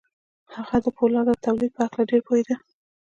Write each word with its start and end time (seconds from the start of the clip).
هغه 0.55 0.77
د 0.85 0.87
پولادو 0.97 1.33
د 1.37 1.41
تولید 1.45 1.71
په 1.75 1.81
هکله 1.85 2.03
ډېر 2.09 2.21
پوهېده 2.27 2.55